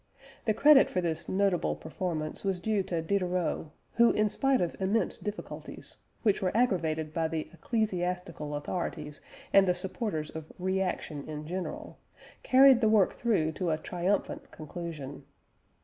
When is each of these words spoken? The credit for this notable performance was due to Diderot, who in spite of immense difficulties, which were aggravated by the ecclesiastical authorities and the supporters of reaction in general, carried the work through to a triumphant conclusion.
The 0.45 0.55
credit 0.55 0.89
for 0.89 0.99
this 0.99 1.29
notable 1.29 1.75
performance 1.75 2.43
was 2.43 2.59
due 2.59 2.81
to 2.81 3.03
Diderot, 3.03 3.67
who 3.93 4.09
in 4.13 4.29
spite 4.29 4.59
of 4.59 4.75
immense 4.81 5.15
difficulties, 5.19 5.97
which 6.23 6.41
were 6.41 6.57
aggravated 6.57 7.13
by 7.13 7.27
the 7.27 7.41
ecclesiastical 7.53 8.55
authorities 8.55 9.21
and 9.53 9.67
the 9.67 9.75
supporters 9.75 10.31
of 10.31 10.51
reaction 10.57 11.23
in 11.29 11.45
general, 11.45 11.99
carried 12.41 12.81
the 12.81 12.89
work 12.89 13.13
through 13.13 13.51
to 13.51 13.69
a 13.69 13.77
triumphant 13.77 14.49
conclusion. 14.49 15.21